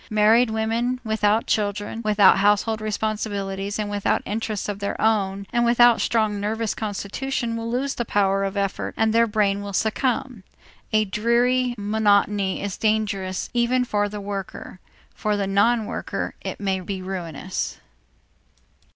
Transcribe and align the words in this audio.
Married 0.09 0.49
women 0.49 0.99
without 1.03 1.45
children, 1.45 2.01
without 2.03 2.39
household 2.39 2.81
responsibilities, 2.81 3.77
and 3.77 3.87
without 3.87 4.23
interests 4.25 4.67
of 4.67 4.79
their 4.79 4.99
own 4.99 5.45
and 5.53 5.63
without 5.63 6.01
strong 6.01 6.39
nervous 6.39 6.73
constitution 6.73 7.55
will 7.55 7.69
soon 7.69 7.79
lose 7.81 7.93
the 7.93 8.03
power 8.03 8.43
of 8.43 8.57
effort 8.57 8.95
and 8.97 9.13
their 9.13 9.27
brain 9.27 9.61
will 9.61 9.73
succumb. 9.73 10.41
A 10.91 11.05
dreary 11.05 11.75
monotony 11.77 12.63
is 12.63 12.77
dangerous 12.77 13.51
even 13.53 13.85
for 13.85 14.09
the 14.09 14.19
worker; 14.19 14.79
for 15.13 15.37
the 15.37 15.45
non 15.45 15.85
worker 15.85 16.33
it 16.43 16.59
may 16.59 16.79
be 16.79 17.03
ruinous. 17.03 17.77